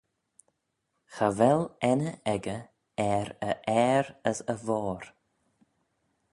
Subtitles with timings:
[1.13, 2.63] Cha vel enney echey
[3.13, 3.51] er e
[3.85, 5.03] ayr as e voir.